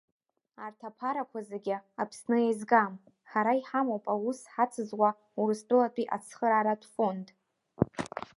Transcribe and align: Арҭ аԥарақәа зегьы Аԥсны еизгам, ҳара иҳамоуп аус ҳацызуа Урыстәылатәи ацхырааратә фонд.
Арҭ 0.65 0.79
аԥарақәа 0.89 1.39
зегьы 1.49 1.75
Аԥсны 2.01 2.37
еизгам, 2.43 2.93
ҳара 3.29 3.53
иҳамоуп 3.59 4.05
аус 4.13 4.39
ҳацызуа 4.53 5.09
Урыстәылатәи 5.39 6.11
ацхырааратә 6.15 6.87
фонд. 6.93 7.27